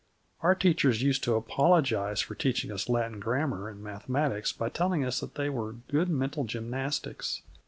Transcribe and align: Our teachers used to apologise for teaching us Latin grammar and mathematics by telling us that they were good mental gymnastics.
Our 0.41 0.55
teachers 0.55 1.03
used 1.03 1.23
to 1.25 1.35
apologise 1.35 2.21
for 2.21 2.33
teaching 2.33 2.71
us 2.71 2.89
Latin 2.89 3.19
grammar 3.19 3.69
and 3.69 3.83
mathematics 3.83 4.51
by 4.51 4.69
telling 4.69 5.05
us 5.05 5.19
that 5.19 5.35
they 5.35 5.47
were 5.47 5.73
good 5.73 6.09
mental 6.09 6.43
gymnastics. 6.43 7.43